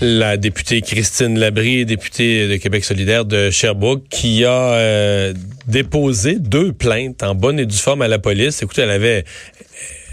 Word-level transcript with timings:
la 0.00 0.36
députée 0.36 0.80
Christine 0.80 1.38
Labrie, 1.38 1.84
députée 1.84 2.48
de 2.48 2.56
Québec 2.56 2.84
solidaire 2.84 3.24
de 3.24 3.50
Sherbrooke, 3.50 4.04
qui 4.08 4.44
a 4.44 5.32
déposé 5.66 6.38
deux 6.38 6.72
plaintes 6.72 7.22
en 7.22 7.34
bonne 7.34 7.58
et 7.58 7.66
due 7.66 7.76
forme 7.76 8.02
à 8.02 8.08
la 8.08 8.18
police. 8.18 8.62
Écoutez, 8.62 8.82
elle 8.82 8.90
avait 8.90 9.24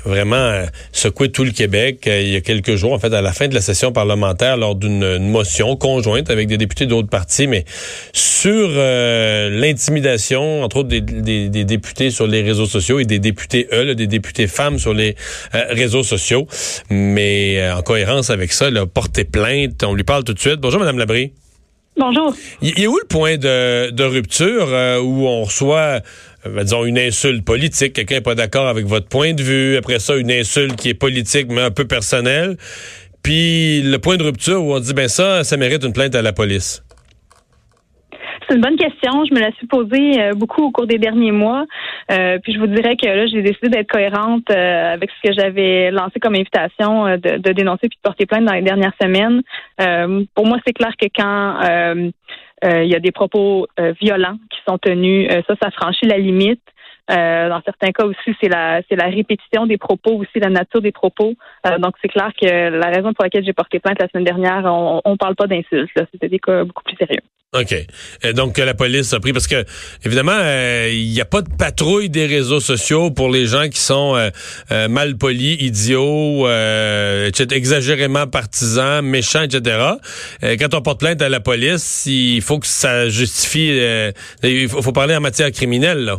vraiment 0.06 0.36
euh, 0.36 0.66
secoué 0.92 1.30
tout 1.30 1.44
le 1.44 1.52
Québec 1.52 2.08
euh, 2.08 2.22
il 2.22 2.30
y 2.30 2.36
a 2.36 2.42
quelques 2.42 2.76
jours, 2.76 2.94
en 2.94 3.00
fait, 3.00 3.14
à 3.14 3.22
la 3.22 3.34
fin 3.34 3.48
de 3.48 3.54
la 3.54 3.62
session 3.62 3.92
parlementaire, 3.92 4.58
lors 4.58 4.76
d'une 4.76 5.30
motion 5.30 5.76
conjointe 5.76 6.30
avec 6.30 6.48
des 6.48 6.58
députés 6.58 6.86
d'autres 6.86 7.10
partis, 7.10 7.48
mais 7.48 7.66
sur 8.14 8.70
euh, 8.72 9.50
l'intimidation, 9.50 10.64
entre 10.64 10.78
autres 10.78 10.90
des, 10.90 11.02
des, 11.02 11.66
députés 11.66 12.12
sur 12.12 12.28
les 12.28 12.42
réseaux 12.42 12.66
sociaux 12.66 13.00
et 13.00 13.06
des 13.06 13.20
députés, 13.20 13.68
eux, 13.74 13.96
des 13.96 14.08
députés 14.08 14.48
femmes 14.48 14.78
sur 14.78 14.94
les 14.94 15.16
réseaux 15.52 16.04
sociaux. 16.04 16.48
Mais 16.90 17.72
en 17.72 17.82
cohérence 17.82 18.30
avec 18.30 18.52
ça, 18.52 18.68
elle 18.68 18.78
a 18.78 18.86
porté 18.86 19.24
plainte. 19.24 19.84
On 19.84 19.94
lui 19.94 20.04
parle 20.04 20.24
tout 20.24 20.34
de 20.34 20.40
suite. 20.40 20.58
Bonjour, 20.60 20.80
Madame 20.80 21.00
Labrie. 21.00 21.34
Bonjour. 21.98 22.36
Il 22.62 22.78
y 22.78 22.86
a 22.86 22.90
où 22.90 22.98
le 22.98 23.08
point 23.08 23.38
de, 23.38 23.90
de 23.90 24.04
rupture 24.04 24.68
où 25.02 25.28
on 25.28 25.44
reçoit 25.44 25.80
euh, 25.80 26.00
disons, 26.64 26.86
une 26.86 27.00
insulte 27.00 27.46
politique, 27.46 27.94
quelqu'un 27.94 28.16
n'est 28.16 28.22
pas 28.22 28.36
d'accord 28.36 28.68
avec 28.68 28.86
votre 28.86 29.08
point 29.08 29.34
de 29.34 29.42
vue, 29.42 29.78
après 29.78 30.00
ça, 30.00 30.16
une 30.16 30.32
insulte 30.32 30.76
qui 30.76 30.90
est 30.90 30.94
politique, 30.94 31.48
mais 31.50 31.62
un 31.62 31.72
peu 31.72 31.86
personnelle, 31.86 32.58
puis 33.24 33.82
le 33.82 33.98
point 33.98 34.18
de 34.18 34.24
rupture 34.24 34.64
où 34.64 34.74
on 34.74 34.80
dit, 34.80 34.94
ben 34.94 35.08
ça, 35.08 35.44
ça 35.44 35.58
mérite 35.58 35.84
une 35.84 35.94
plainte 35.94 36.16
à 36.16 36.22
la 36.22 36.34
police. 36.34 36.84
C'est 38.48 38.56
une 38.56 38.62
bonne 38.62 38.78
question. 38.78 39.26
Je 39.28 39.34
me 39.34 39.40
la 39.40 39.52
suis 39.54 39.66
posée 39.66 40.22
euh, 40.22 40.34
beaucoup 40.36 40.66
au 40.66 40.72
cours 40.72 40.86
des 40.86 41.00
derniers 41.00 41.32
mois. 41.32 41.66
Euh, 42.12 42.38
puis 42.44 42.54
je 42.54 42.60
vous 42.60 42.68
dirais 42.68 42.96
que 42.96 43.08
là, 43.08 43.26
j'ai 43.26 43.42
décidé 43.42 43.70
d'être 43.70 43.90
cohérente 43.90 44.50
avec 44.52 45.10
ce 45.10 45.28
que 45.28 45.34
j'avais 45.34 45.90
lancé 45.90 46.20
comme 46.20 46.36
invitation 46.36 47.18
de, 47.18 47.38
de, 47.38 47.52
dénoncer 47.54 47.88
puis 47.90 47.98
de 47.98 48.02
porter 48.04 48.28
plainte 48.28 48.46
dans 48.46 48.54
les 48.54 48.62
dernières 48.62 48.94
semaines. 49.02 49.42
pour 50.36 50.46
moi, 50.46 50.60
c'est 50.66 50.74
clair 50.74 50.92
que 51.00 51.08
quand 51.16 51.64
euh, 51.64 52.12
il 52.84 52.90
y 52.90 52.96
a 52.96 53.00
des 53.00 53.12
propos 53.12 53.68
euh, 53.80 53.94
violents 54.02 54.38
qui 54.50 54.60
sont 54.68 54.78
tenus. 54.78 55.30
Euh, 55.32 55.42
ça, 55.48 55.56
ça 55.62 55.72
franchit 55.72 56.06
la 56.06 56.18
limite. 56.18 56.62
dans 57.08 57.62
certains 57.64 57.92
cas 57.92 58.06
aussi, 58.06 58.36
c'est 58.42 58.50
la 58.50 58.82
c'est 58.90 58.96
la 58.96 59.10
répétition 59.10 59.66
des 59.68 59.78
propos, 59.78 60.14
aussi 60.14 60.40
la 60.40 60.50
nature 60.50 60.82
des 60.82 60.92
propos. 60.92 61.36
donc, 61.80 61.94
c'est 62.02 62.08
clair 62.08 62.32
que 62.40 62.48
la 62.70 62.88
raison 62.88 63.14
pour 63.14 63.24
laquelle 63.24 63.46
j'ai 63.46 63.54
porté 63.54 63.80
plainte 63.80 64.00
la 64.00 64.08
semaine 64.08 64.26
dernière, 64.26 64.66
on 64.66 65.12
ne 65.12 65.18
parle 65.18 65.36
pas 65.36 65.48
d'insultes. 65.48 65.92
C'était 66.12 66.30
des 66.30 66.40
cas 66.40 66.64
beaucoup 66.64 66.84
plus 66.84 66.98
sérieux. 66.98 67.22
OK. 67.60 68.34
donc, 68.34 68.58
la 68.58 68.74
police 68.74 69.14
a 69.14 69.20
pris, 69.20 69.34
parce 69.34 69.48
que, 69.48 69.64
évidemment, 70.04 70.40
il 70.90 71.10
n'y 71.10 71.22
a 71.22 71.26
pas 71.26 71.42
de 71.42 71.50
patrouille 71.58 72.10
des 72.10 72.26
réseaux 72.26 72.60
sociaux 72.60 73.12
pour 73.12 73.30
les 73.30 73.46
gens 73.46 73.70
qui 73.70 73.80
sont 73.80 74.16
mal 74.90 75.18
polis, 75.18 75.62
idiots, 75.62 76.48
exagérément 77.52 78.28
partisans, 78.28 79.02
méchants, 79.06 79.44
etc. 79.44 79.78
quand 80.42 80.74
on 80.74 80.82
porte 80.82 81.00
plainte 81.00 81.22
à 81.22 81.30
la 81.30 81.40
police, 81.40 82.06
il 82.06 82.42
faut 82.42 82.60
que 82.60 82.68
ça 82.68 83.10
justifie. 83.10 83.70
Euh, 83.80 84.12
il 84.44 84.70
faut, 84.70 84.92
parler 84.92 85.16
en 85.16 85.22
matière 85.22 85.52
criminelle, 85.52 86.06
là. 86.06 86.18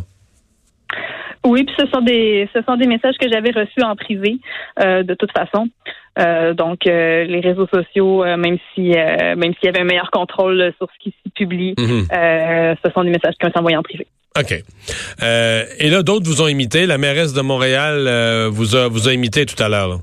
Oui, 1.45 1.63
puis 1.63 1.75
ce 1.77 1.87
sont 1.87 2.01
des 2.01 2.49
ce 2.53 2.61
sont 2.63 2.75
des 2.75 2.87
messages 2.87 3.15
que 3.19 3.29
j'avais 3.29 3.51
reçus 3.51 3.81
en 3.81 3.95
privé, 3.95 4.37
euh, 4.79 5.03
de 5.03 5.13
toute 5.13 5.31
façon. 5.31 5.69
Euh, 6.17 6.53
donc 6.53 6.79
les 6.85 7.39
réseaux 7.39 7.67
sociaux, 7.67 8.23
même 8.37 8.57
si 8.73 8.89
même 8.89 9.53
s'il 9.55 9.65
y 9.65 9.67
avait 9.67 9.81
un 9.81 9.85
meilleur 9.85 10.11
contrôle 10.11 10.73
sur 10.77 10.87
ce 10.87 11.03
qui 11.03 11.15
s'y 11.23 11.29
publie, 11.31 11.75
mhm. 11.77 12.05
ce 12.09 12.91
sont 12.93 13.03
des 13.03 13.11
messages 13.11 13.35
qui 13.39 13.45
ont 13.45 13.49
été 13.49 13.59
envoyés 13.59 13.77
en 13.77 13.83
privé. 13.83 14.07
OK. 14.37 14.51
et 14.51 15.89
là, 15.89 16.03
d'autres 16.03 16.25
vous 16.27 16.41
ont 16.41 16.47
imité. 16.47 16.85
La 16.85 16.97
mairesse 16.97 17.33
de 17.33 17.41
Montréal 17.41 18.49
vous 18.49 18.75
a 18.75 18.87
vous 18.87 19.07
a 19.07 19.13
imité 19.13 19.45
tout 19.45 19.61
à 19.61 19.69
l'heure. 19.69 19.99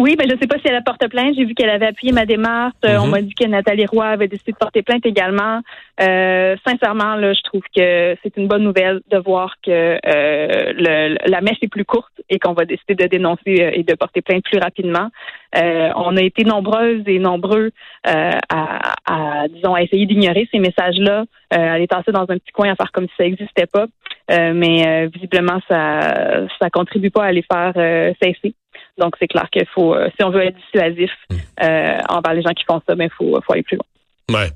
Oui, 0.00 0.16
mais 0.18 0.24
je 0.26 0.34
ne 0.34 0.40
sais 0.40 0.46
pas 0.46 0.56
si 0.56 0.62
elle 0.66 0.76
a 0.76 0.80
porté 0.80 1.08
plainte. 1.08 1.34
J'ai 1.36 1.44
vu 1.44 1.54
qu'elle 1.54 1.68
avait 1.68 1.88
appuyé 1.88 2.10
ma 2.10 2.24
démarche. 2.24 2.72
Euh, 2.86 2.96
on 2.96 3.04
mhm. 3.04 3.10
m'a 3.10 3.20
dit 3.20 3.34
que 3.34 3.46
Nathalie 3.46 3.84
Roy 3.84 4.06
avait 4.06 4.28
décidé 4.28 4.52
de 4.52 4.56
porter 4.56 4.80
plainte 4.82 5.04
également. 5.04 5.60
Euh, 6.00 6.56
sincèrement, 6.66 7.16
là, 7.16 7.34
je 7.34 7.42
trouve 7.42 7.60
que 7.76 8.16
c'est 8.22 8.34
une 8.38 8.48
bonne 8.48 8.62
nouvelle 8.62 9.02
de 9.10 9.18
voir 9.18 9.56
que 9.62 9.98
euh, 10.02 11.12
la 11.26 11.40
mèche 11.42 11.58
est 11.60 11.68
plus 11.68 11.84
courte 11.84 12.14
et 12.30 12.38
qu'on 12.38 12.54
va 12.54 12.64
décider 12.64 12.94
de 12.94 13.06
dénoncer 13.08 13.72
et 13.74 13.82
de 13.82 13.94
porter 13.94 14.22
plainte 14.22 14.42
plus 14.42 14.58
rapidement. 14.58 15.10
on 15.54 16.16
a 16.16 16.22
été 16.22 16.44
nombreuses 16.44 17.02
et 17.06 17.18
nombreux 17.18 17.70
à, 18.04 19.48
disons, 19.50 19.74
à 19.74 19.82
essayer 19.82 20.06
d'ignorer 20.06 20.48
ces 20.50 20.60
messages-là, 20.60 21.24
à 21.50 21.78
les 21.78 21.88
tasser 21.88 22.12
dans 22.12 22.22
un 22.22 22.38
petit 22.38 22.52
coin, 22.54 22.72
à 22.72 22.74
faire 22.74 22.90
comme 22.90 23.06
si 23.06 23.14
ça 23.18 23.24
n'existait 23.24 23.66
pas. 23.66 23.84
mais 24.30 25.08
visiblement, 25.08 25.60
ça 25.68 26.46
ça 26.58 26.70
contribue 26.70 27.10
pas 27.10 27.24
à 27.24 27.32
les 27.32 27.42
faire 27.42 27.74
cesser. 28.22 28.54
Donc, 29.00 29.14
c'est 29.18 29.28
clair 29.28 29.48
qu'il 29.50 29.66
faut, 29.74 29.94
euh, 29.94 30.08
si 30.16 30.22
on 30.22 30.30
veut 30.30 30.44
être 30.44 30.56
dissuasif 30.56 31.10
hmm. 31.30 31.36
euh, 31.62 31.98
envers 32.10 32.34
les 32.34 32.42
gens 32.42 32.50
qui 32.50 32.64
font 32.64 32.80
ça, 32.86 32.92
il 32.92 32.96
ben, 32.96 33.08
faut, 33.16 33.40
faut 33.44 33.52
aller 33.52 33.62
plus 33.62 33.76
loin. 33.76 34.40
Ouais. 34.40 34.50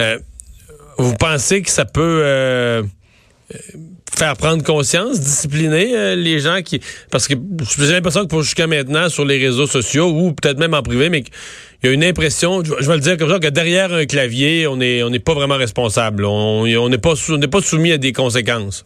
Euh, 0.00 0.18
vous 0.98 1.14
pensez 1.16 1.62
que 1.62 1.70
ça 1.70 1.84
peut 1.84 2.82
faire 4.16 4.36
prendre 4.36 4.62
conscience, 4.64 5.20
discipliner 5.20 6.16
les 6.16 6.40
gens 6.40 6.62
qui... 6.62 6.80
Parce 7.10 7.28
que 7.28 7.34
j'ai 7.78 7.92
l'impression 7.92 8.22
que 8.22 8.26
pour 8.26 8.42
jusqu'à 8.42 8.66
maintenant, 8.66 9.08
sur 9.08 9.24
les 9.24 9.38
réseaux 9.38 9.66
sociaux, 9.66 10.10
ou 10.10 10.32
peut-être 10.32 10.58
même 10.58 10.74
en 10.74 10.82
privé, 10.82 11.08
mais 11.08 11.22
il 11.82 11.86
y 11.86 11.88
a 11.88 11.92
une 11.92 12.04
impression, 12.04 12.62
je 12.64 12.86
vais 12.86 12.94
le 12.94 13.00
dire 13.00 13.16
comme 13.16 13.30
ça, 13.30 13.38
que 13.38 13.46
derrière 13.46 13.92
un 13.94 14.04
clavier, 14.04 14.66
on 14.66 14.76
n'est 14.76 15.02
on 15.02 15.10
n'est 15.10 15.20
pas 15.20 15.32
vraiment 15.32 15.56
responsable. 15.56 16.24
On 16.24 16.88
n'est 16.88 16.98
pas, 16.98 17.14
on 17.30 17.40
pas 17.40 17.60
soumis 17.62 17.92
à 17.92 17.98
des 17.98 18.12
conséquences. 18.12 18.84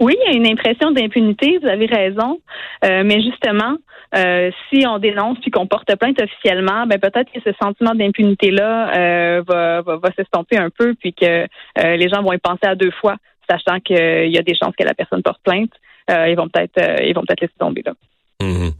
Oui, 0.00 0.14
il 0.26 0.32
y 0.32 0.34
a 0.34 0.36
une 0.36 0.46
impression 0.46 0.90
d'impunité, 0.90 1.58
vous 1.60 1.68
avez 1.68 1.86
raison. 1.86 2.40
mais 2.82 3.20
justement, 3.22 3.76
euh, 4.14 4.50
si 4.68 4.86
on 4.86 4.98
dénonce 4.98 5.38
puis 5.40 5.50
qu'on 5.50 5.66
porte 5.66 5.94
plainte 5.96 6.20
officiellement, 6.20 6.86
ben 6.86 6.98
peut-être 6.98 7.30
que 7.30 7.40
ce 7.44 7.50
sentiment 7.60 7.94
d'impunité 7.94 8.50
là 8.50 8.96
euh, 8.96 9.42
va, 9.46 9.82
va, 9.82 9.96
va 9.96 10.10
s'estomper 10.16 10.56
un 10.56 10.70
peu 10.70 10.94
puis 10.94 11.12
que 11.12 11.42
euh, 11.44 11.96
les 11.96 12.08
gens 12.08 12.22
vont 12.22 12.32
y 12.32 12.38
penser 12.38 12.64
à 12.66 12.74
deux 12.74 12.90
fois, 12.90 13.16
sachant 13.48 13.80
qu'il 13.80 14.30
y 14.30 14.38
a 14.38 14.42
des 14.42 14.54
chances 14.54 14.74
que 14.78 14.84
la 14.84 14.94
personne 14.94 15.22
porte 15.22 15.40
plainte. 15.44 15.72
ils 16.08 16.36
vont 16.36 16.48
peut-être 16.48 17.02
ils 17.04 17.14
vont 17.14 17.22
peut-être 17.22 17.42
laisser 17.42 17.54
tomber 17.58 17.82
là. 17.84 17.92
Mhm. 18.40 18.70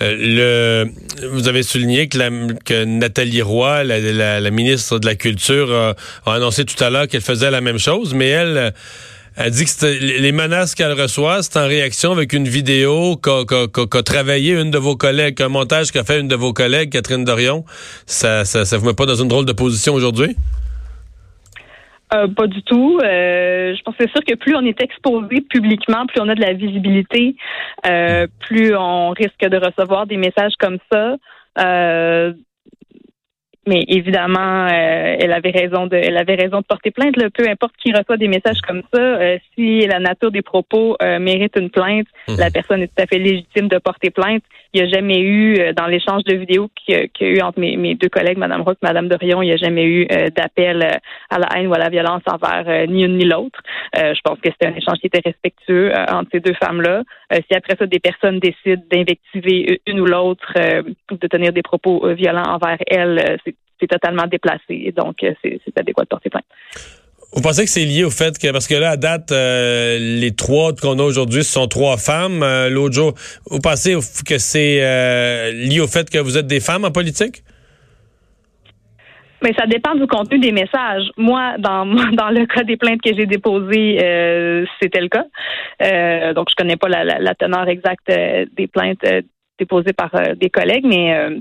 le, 0.00 0.86
vous 1.30 1.46
avez 1.48 1.62
souligné 1.62 2.08
que, 2.08 2.18
la, 2.18 2.30
que 2.64 2.84
Nathalie 2.84 3.42
Roy, 3.42 3.84
la, 3.84 4.40
la, 4.40 4.50
ministre 4.50 4.98
de 4.98 5.06
la 5.06 5.14
Culture, 5.14 5.72
a 5.72 5.94
annoncé 6.26 6.64
tout 6.64 6.82
à 6.82 6.90
l'heure 6.90 7.06
qu'elle 7.06 7.20
faisait 7.20 7.52
la 7.52 7.60
même 7.60 7.78
chose, 7.78 8.12
mais 8.12 8.26
elle, 8.26 8.72
elle 9.38 9.52
dit 9.52 9.64
que 9.64 10.20
les 10.20 10.32
menaces 10.32 10.74
qu'elle 10.74 11.00
reçoit, 11.00 11.42
c'est 11.42 11.56
en 11.58 11.66
réaction 11.66 12.10
avec 12.10 12.32
une 12.32 12.48
vidéo 12.48 13.16
qu'a 13.16 14.02
travaillé 14.02 14.54
une 14.60 14.72
de 14.72 14.78
vos 14.78 14.96
collègues, 14.96 15.40
un 15.40 15.48
montage 15.48 15.92
qu'a 15.92 16.02
fait 16.02 16.18
une 16.18 16.26
de 16.26 16.34
vos 16.34 16.52
collègues, 16.52 16.90
Catherine 16.90 17.24
Dorion. 17.24 17.64
Ça, 18.06 18.44
ça, 18.44 18.64
ça 18.64 18.78
vous 18.78 18.86
met 18.86 18.94
pas 18.94 19.06
dans 19.06 19.14
une 19.14 19.28
drôle 19.28 19.46
de 19.46 19.52
position 19.52 19.94
aujourd'hui? 19.94 20.34
Euh, 22.14 22.26
pas 22.26 22.48
du 22.48 22.62
tout. 22.64 22.98
Euh, 23.00 23.76
je 23.76 23.82
pense 23.82 23.94
que 23.94 24.04
c'est 24.04 24.10
sûr 24.10 24.24
que 24.26 24.34
plus 24.34 24.56
on 24.56 24.64
est 24.64 24.80
exposé 24.80 25.40
publiquement, 25.42 26.06
plus 26.06 26.20
on 26.20 26.28
a 26.28 26.34
de 26.34 26.40
la 26.40 26.54
visibilité, 26.54 27.36
euh, 27.86 28.26
plus 28.40 28.74
on 28.74 29.10
risque 29.10 29.40
de 29.40 29.56
recevoir 29.56 30.06
des 30.06 30.16
messages 30.16 30.54
comme 30.58 30.78
ça. 30.90 31.14
Mais 33.68 33.84
évidemment, 33.86 34.66
euh, 34.66 35.16
elle 35.20 35.32
avait 35.32 35.50
raison 35.50 35.86
de, 35.86 35.96
elle 35.96 36.16
avait 36.16 36.36
raison 36.36 36.60
de 36.60 36.64
porter 36.64 36.90
plainte. 36.90 37.14
Peu 37.34 37.46
importe 37.46 37.74
qui 37.76 37.92
reçoit 37.92 38.16
des 38.16 38.26
messages 38.26 38.62
comme 38.66 38.82
ça, 38.90 38.98
euh, 38.98 39.36
si 39.54 39.86
la 39.86 39.98
nature 39.98 40.30
des 40.30 40.40
propos 40.40 40.96
euh, 41.02 41.18
mérite 41.18 41.54
une 41.56 41.68
plainte, 41.68 42.06
mhm. 42.28 42.38
la 42.38 42.50
personne 42.50 42.80
est 42.80 42.86
tout 42.86 43.02
à 43.02 43.06
fait 43.06 43.18
légitime 43.18 43.68
de 43.68 43.76
porter 43.76 44.08
plainte. 44.08 44.42
Il 44.72 44.80
n'y 44.80 44.88
a 44.88 44.90
jamais 44.90 45.20
eu, 45.20 45.74
dans 45.74 45.86
l'échange 45.86 46.24
de 46.24 46.34
vidéos 46.34 46.70
qu'il 46.76 46.94
y, 46.94 47.24
a 47.24 47.28
eu 47.28 47.40
entre 47.42 47.60
mes, 47.60 47.94
deux 47.94 48.08
collègues, 48.08 48.38
Mme 48.38 48.62
Rock, 48.62 48.78
Mme 48.82 49.08
Dorion, 49.08 49.42
il 49.42 49.46
n'y 49.46 49.52
a 49.52 49.56
jamais 49.56 49.84
eu 49.84 50.06
d'appel 50.36 50.82
à 51.30 51.38
la 51.38 51.48
haine 51.56 51.68
ou 51.68 51.74
à 51.74 51.78
la 51.78 51.88
violence 51.88 52.22
envers 52.26 52.86
ni 52.86 53.02
une 53.02 53.16
ni 53.16 53.24
l'autre. 53.24 53.60
je 53.96 54.20
pense 54.22 54.38
que 54.40 54.50
c'était 54.50 54.66
un 54.66 54.76
échange 54.76 54.98
qui 54.98 55.06
était 55.06 55.22
respectueux 55.24 55.90
entre 56.12 56.28
ces 56.32 56.40
deux 56.40 56.52
femmes-là. 56.62 57.02
si 57.32 57.56
après 57.56 57.76
ça, 57.78 57.86
des 57.86 57.98
personnes 57.98 58.40
décident 58.40 58.82
d'invectiver 58.90 59.80
une 59.86 60.00
ou 60.00 60.04
l'autre, 60.04 60.52
de 60.54 61.26
tenir 61.28 61.54
des 61.54 61.62
propos 61.62 62.06
violents 62.12 62.52
envers 62.52 62.76
elles, 62.88 63.38
c'est 63.46 63.54
c'est 63.80 63.86
totalement 63.86 64.26
déplacé. 64.26 64.92
Donc, 64.96 65.22
euh, 65.22 65.32
c'est 65.42 65.78
adéquat 65.78 66.02
de 66.02 66.08
porter 66.08 66.30
plainte. 66.30 66.44
Vous 67.32 67.42
pensez 67.42 67.64
que 67.64 67.70
c'est 67.70 67.84
lié 67.84 68.04
au 68.04 68.10
fait 68.10 68.38
que, 68.38 68.50
parce 68.50 68.66
que 68.66 68.74
là, 68.74 68.90
à 68.90 68.96
date, 68.96 69.32
euh, 69.32 69.98
les 69.98 70.34
trois 70.34 70.72
qu'on 70.72 70.98
a 70.98 71.02
aujourd'hui, 71.02 71.44
ce 71.44 71.52
sont 71.52 71.68
trois 71.68 71.98
femmes. 71.98 72.42
Euh, 72.42 72.70
l'autre 72.70 72.94
jour, 72.94 73.12
vous 73.50 73.60
pensez 73.60 73.94
que 74.26 74.38
c'est 74.38 75.52
lié 75.52 75.80
au 75.80 75.86
fait 75.86 76.08
que 76.08 76.18
vous 76.18 76.38
êtes 76.38 76.46
des 76.46 76.60
femmes 76.60 76.84
en 76.84 76.90
politique? 76.90 77.42
Mais 79.42 79.52
ça 79.56 79.66
dépend 79.66 79.94
du 79.94 80.06
contenu 80.06 80.40
des 80.40 80.52
messages. 80.52 81.04
Moi, 81.16 81.56
dans 81.58 81.84
dans 82.12 82.30
le 82.30 82.46
cas 82.46 82.64
des 82.64 82.76
plaintes 82.76 83.02
que 83.02 83.14
j'ai 83.14 83.26
déposées, 83.26 83.98
c'était 84.80 85.00
le 85.00 85.08
cas. 85.08 86.32
donc, 86.32 86.48
je 86.50 86.54
connais 86.56 86.76
pas 86.76 86.88
la, 86.88 87.04
la 87.04 87.34
teneur 87.34 87.68
exacte 87.68 88.08
des 88.08 88.66
plaintes 88.66 89.04
déposées 89.58 89.92
par 89.92 90.10
des 90.34 90.50
collègues, 90.50 90.86
mais 90.86 91.40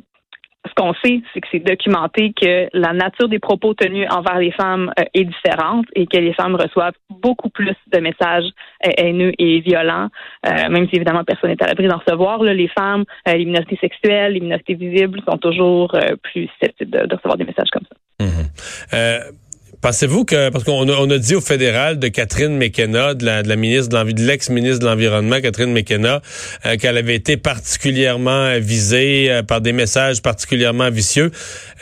qu'on 0.78 0.94
sait, 1.04 1.22
c'est 1.34 1.42
que 1.42 1.48
c'est 1.52 1.60
documenté 1.60 2.34
que 2.40 2.68
la 2.74 2.94
nature 2.94 3.28
des 3.28 3.40
propos 3.40 3.74
tenus 3.74 4.08
envers 4.12 4.38
les 4.38 4.52
femmes 4.52 4.92
euh, 5.00 5.04
est 5.14 5.26
différente 5.26 5.86
et 5.96 6.06
que 6.06 6.18
les 6.18 6.34
femmes 6.34 6.56
reçoivent 6.56 6.94
beaucoup 7.10 7.50
plus 7.50 7.76
de 7.92 8.00
messages 8.00 8.46
euh, 8.86 8.92
haineux 8.98 9.32
et 9.40 9.60
violents, 9.62 10.10
euh, 10.46 10.70
même 10.70 10.88
si 10.90 10.96
évidemment 10.96 11.24
personne 11.24 11.50
n'est 11.50 11.64
à 11.64 11.68
l'abri 11.68 11.88
d'en 11.88 11.98
recevoir. 11.98 12.44
Les 12.44 12.68
femmes, 12.68 13.06
les 13.26 13.46
minorités 13.46 13.78
sexuelles, 13.82 14.34
les 14.34 14.40
minorités 14.40 14.76
visibles 14.76 15.20
sont 15.28 15.38
toujours 15.38 15.96
plus 16.24 16.48
susceptibles 16.48 16.92
de, 16.92 17.16
recevoir 17.16 17.38
des 17.38 17.46
messages 17.46 17.70
comme 17.72 17.84
ça. 17.90 18.24
Mmh. 18.24 19.47
Pensez-vous 19.82 20.26
que, 20.26 20.50
parce 20.50 20.64
qu'on 20.64 20.90
a, 20.90 20.94
on 20.94 21.10
a 21.12 21.18
dit 21.20 21.36
au 21.36 21.42
fédéral 21.42 22.00
de 22.00 22.08
Catherine 22.08 22.58
McKenna, 22.58 23.14
de 23.14 23.24
la, 23.24 23.44
de 23.44 23.48
la 23.48 23.56
ministre 23.56 24.04
de 24.04 24.22
l'ex-ministre 24.24 24.80
de 24.80 24.86
l'Environnement, 24.86 25.40
Catherine 25.40 25.72
McKenna, 25.72 26.22
euh, 26.66 26.78
qu'elle 26.78 26.98
avait 26.98 27.14
été 27.14 27.38
particulièrement 27.38 28.58
visée 28.60 29.28
euh, 29.30 29.44
par 29.44 29.62
des 29.62 29.74
messages 29.74 30.24
particulièrement 30.24 30.90
vicieux. 30.90 31.32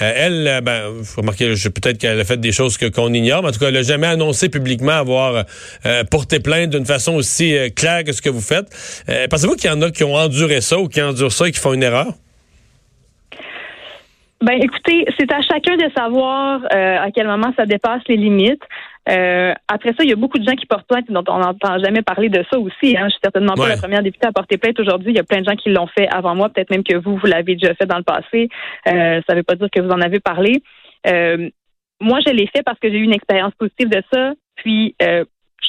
Euh, 0.01 0.13
elle, 0.13 0.61
ben, 0.61 0.91
remarquez, 1.15 1.53
peut-être 1.73 1.97
qu'elle 1.97 2.19
a 2.19 2.25
fait 2.25 2.39
des 2.39 2.51
choses 2.51 2.77
que, 2.77 2.85
qu'on 2.87 3.13
ignore, 3.13 3.43
mais 3.43 3.49
en 3.49 3.51
tout 3.53 3.59
cas, 3.59 3.69
elle 3.69 3.75
n'a 3.75 3.81
jamais 3.83 4.07
annoncé 4.07 4.49
publiquement 4.49 4.91
avoir 4.91 5.45
porté 6.09 6.39
plainte 6.39 6.71
d'une 6.71 6.85
façon 6.85 7.13
aussi 7.13 7.55
claire 7.75 8.03
que 8.03 8.11
ce 8.11 8.21
que 8.21 8.29
vous 8.29 8.41
faites. 8.41 8.67
Pensez-vous 9.29 9.55
qu'il 9.55 9.69
y 9.69 9.73
en 9.73 9.81
a 9.81 9.91
qui 9.91 10.03
ont 10.03 10.15
enduré 10.15 10.61
ça 10.61 10.77
ou 10.77 10.87
qui 10.87 11.01
endurent 11.01 11.31
ça 11.31 11.47
et 11.47 11.51
qui 11.51 11.59
font 11.59 11.73
une 11.73 11.83
erreur? 11.83 12.13
Ben, 14.41 14.61
écoutez, 14.61 15.05
c'est 15.17 15.31
à 15.31 15.41
chacun 15.41 15.77
de 15.77 15.89
savoir 15.95 16.61
euh, 16.73 16.97
à 16.99 17.09
quel 17.11 17.25
moment 17.25 17.53
ça 17.57 17.65
dépasse 17.65 18.01
les 18.07 18.17
limites. 18.17 18.61
Euh, 19.07 19.53
après 19.67 19.91
ça, 19.91 20.03
il 20.03 20.09
y 20.09 20.13
a 20.13 20.17
beaucoup 20.17 20.39
de 20.39 20.43
gens 20.43 20.55
qui 20.55 20.65
portent 20.65 20.87
plainte 20.87 21.09
dont 21.09 21.23
on 21.29 21.39
n'entend 21.39 21.77
jamais 21.79 22.01
parler 22.01 22.27
de 22.27 22.43
ça 22.51 22.59
aussi. 22.59 22.97
Hein. 22.97 23.05
Je 23.05 23.11
suis 23.11 23.19
certainement 23.23 23.53
pas 23.53 23.69
la 23.69 23.77
première 23.77 24.03
députée 24.03 24.27
à 24.27 24.31
porter 24.31 24.57
plainte 24.57 24.79
aujourd'hui. 24.79 25.11
Il 25.11 25.15
y 25.15 25.19
a 25.19 25.23
plein 25.23 25.41
de 25.41 25.45
gens 25.45 25.55
qui 25.55 25.69
l'ont 25.69 25.87
fait 25.87 26.07
avant 26.13 26.35
moi, 26.35 26.49
peut-être 26.49 26.69
même 26.69 26.83
que 26.83 26.95
vous, 26.95 27.15
vous 27.17 27.27
l'avez 27.27 27.55
déjà 27.55 27.73
fait 27.75 27.85
dans 27.85 27.97
le 27.97 28.03
passé. 28.03 28.49
Euh, 28.87 29.21
ça 29.25 29.33
ne 29.33 29.37
veut 29.37 29.43
pas 29.43 29.55
dire 29.55 29.69
que 29.71 29.79
vous 29.79 29.91
en 29.91 30.01
avez 30.01 30.19
parlé. 30.19 30.63
Euh, 31.07 31.49
moi, 32.01 32.19
je 32.25 32.31
l'ai 32.31 32.47
fait 32.47 32.63
parce 32.63 32.79
que 32.79 32.89
j'ai 32.89 32.97
eu 32.97 33.03
une 33.03 33.15
expérience 33.15 33.53
positive 33.57 33.89
de 33.89 34.03
ça. 34.11 34.33
Puis, 34.55 34.95
je 34.99 35.23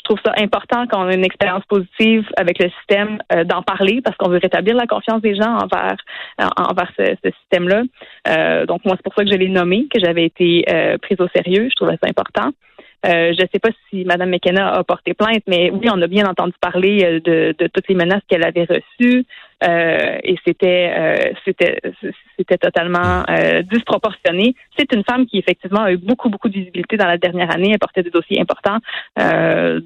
trouve 0.07 0.21
ça 0.25 0.33
important 0.39 0.87
quand 0.87 1.05
on 1.05 1.09
a 1.09 1.15
une 1.15 1.25
expérience 1.25 1.65
positive 1.69 2.27
avec 2.37 2.59
le 2.63 2.71
système 2.71 3.19
euh, 3.33 3.45
d'en 3.45 3.63
parler 3.63 4.01
parce 4.03 4.17
qu'on 4.17 4.29
veut 4.29 4.39
rétablir 4.39 4.75
la 4.75 4.87
confiance 4.87 5.21
des 5.21 5.35
gens 5.35 5.59
envers 5.59 5.97
euh, 6.41 6.47
envers 6.57 6.91
ce, 6.97 7.31
système-là. 7.41 7.83
Euh, 8.29 8.67
donc 8.67 8.85
moi 8.85 8.95
c'est 8.97 9.03
pour 9.03 9.15
ça 9.15 9.25
que 9.25 9.31
je 9.31 9.37
l'ai 9.37 9.49
nommé, 9.49 9.87
que 9.93 10.01
j'avais 10.01 10.25
été 10.25 10.65
prise 11.03 11.21
au 11.21 11.29
sérieux. 11.35 11.69
Je 11.71 11.77
trouvais 11.77 11.99
ça 12.03 12.09
important. 12.09 12.51
Je 13.07 13.43
ne 13.43 13.49
sais 13.53 13.59
pas 13.61 13.71
si 13.89 14.05
Mme 14.05 14.31
McKenna 14.31 14.73
a 14.73 14.85
porté 14.85 15.15
plainte, 15.15 15.43
mais 15.47 15.71
oui, 15.71 15.89
on 15.93 16.01
a 16.03 16.07
bien 16.07 16.27
entendu 16.27 16.55
parler 16.61 17.21
de, 17.25 17.55
de 17.59 17.67
toutes 17.69 17.89
les 17.89 17.95
menaces 17.95 18.23
qu'elle 18.29 18.45
avait 18.45 18.65
reçues. 18.65 19.25
Euh, 19.65 20.19
et 20.23 20.37
c'était 20.47 20.93
euh, 20.95 21.33
c'était 22.37 22.59
totalement 22.59 23.25
euh, 23.31 23.63
disproportionné. 23.63 24.55
C'est 24.79 24.93
une 24.93 25.03
femme 25.09 25.27
qui 25.27 25.39
effectivement 25.39 25.81
a 25.81 25.93
eu 25.93 25.97
beaucoup 25.97 26.29
beaucoup 26.29 26.51
de 26.51 26.55
visibilité 26.55 26.99
dans 26.99 27.07
la 27.07 27.17
dernière 27.17 27.51
année, 27.51 27.71
elle 27.73 27.79
portait 27.79 28.03
des 28.03 28.11
dossiers 28.11 28.39
importants, 28.39 28.79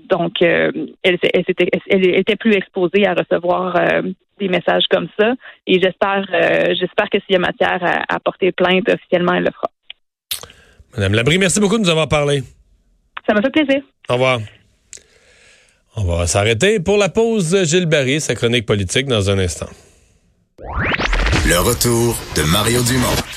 donc 0.08 0.42
elle, 0.42 0.88
elle, 1.02 1.44
était, 1.46 1.68
elle 1.88 2.18
était 2.18 2.36
plus 2.36 2.54
exposée 2.54 3.06
à 3.06 3.14
recevoir 3.14 3.80
des 4.40 4.48
messages 4.48 4.84
comme 4.90 5.08
ça. 5.18 5.34
Et 5.68 5.80
j'espère 5.80 6.24
j'espère 6.74 7.08
que 7.08 7.18
s'il 7.20 7.34
y 7.34 7.36
a 7.36 7.38
matière 7.38 7.78
à, 7.82 8.16
à 8.16 8.18
porter 8.18 8.50
plainte 8.50 8.88
officiellement, 8.88 9.34
elle 9.34 9.44
le 9.44 9.52
fera. 9.52 9.70
Madame 10.96 11.14
Labrie, 11.14 11.38
merci 11.38 11.60
beaucoup 11.60 11.76
de 11.76 11.82
nous 11.82 11.90
avoir 11.90 12.08
parlé. 12.08 12.42
Ça 13.30 13.34
m'a 13.34 13.42
fait 13.42 13.50
plaisir. 13.50 13.80
Au 14.08 14.14
revoir. 14.14 14.40
On 15.94 16.02
va 16.02 16.26
s'arrêter 16.26 16.80
pour 16.80 16.98
la 16.98 17.08
pause. 17.08 17.62
Gilles 17.62 17.86
Barry, 17.86 18.20
sa 18.20 18.34
chronique 18.34 18.66
politique 18.66 19.06
dans 19.06 19.30
un 19.30 19.38
instant. 19.38 19.68
Le 21.46 21.60
retour 21.60 22.18
de 22.34 22.42
Mario 22.42 22.82
Dumont. 22.82 23.29